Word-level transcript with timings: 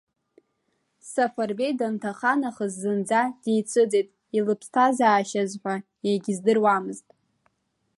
Сафарбеи 1.11 1.73
данҭаха 1.79 2.33
нахыс, 2.39 2.73
зынӡа 2.81 3.21
дицәыӡит, 3.41 4.07
илыԥсҭазаашьаз 4.37 5.51
ҳәа 5.61 5.75
егьиздыруамызт. 6.07 7.07